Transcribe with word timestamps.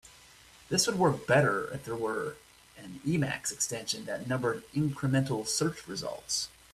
This 0.69 0.87
would 0.87 0.97
work 0.97 1.27
better 1.27 1.71
if 1.71 1.85
there 1.85 1.95
were 1.95 2.35
an 2.75 3.01
Emacs 3.05 3.51
extension 3.51 4.05
that 4.05 4.25
numbered 4.25 4.63
incremental 4.73 5.47
search 5.47 5.87
results. 5.87 6.49